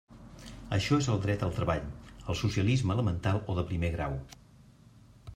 Això 0.75 0.97
és 1.01 1.09
el 1.15 1.19
dret 1.25 1.43
al 1.47 1.51
treball, 1.57 1.91
el 2.33 2.37
socialisme 2.39 2.95
elemental 2.99 3.41
o 3.53 3.57
de 3.59 3.65
primer 3.73 3.91
grau. 3.97 4.17